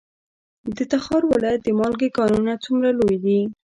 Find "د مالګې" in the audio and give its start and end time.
1.63-2.09